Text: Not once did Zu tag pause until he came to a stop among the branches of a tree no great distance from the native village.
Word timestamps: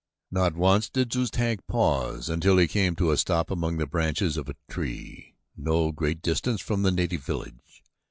Not 0.31 0.55
once 0.55 0.89
did 0.89 1.13
Zu 1.13 1.27
tag 1.27 1.67
pause 1.67 2.27
until 2.27 2.57
he 2.57 2.67
came 2.67 2.95
to 2.95 3.11
a 3.11 3.17
stop 3.17 3.51
among 3.51 3.77
the 3.77 3.85
branches 3.85 4.35
of 4.35 4.49
a 4.49 4.55
tree 4.67 5.35
no 5.55 5.91
great 5.91 6.23
distance 6.23 6.59
from 6.59 6.81
the 6.81 6.89
native 6.91 7.21
village. 7.21 7.83